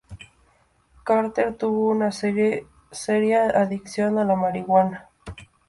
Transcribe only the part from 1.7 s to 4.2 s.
una seria adicción